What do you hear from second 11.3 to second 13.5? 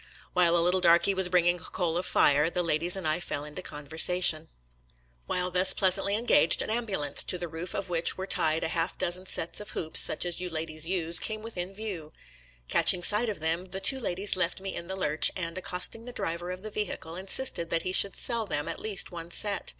within view. Catching sight of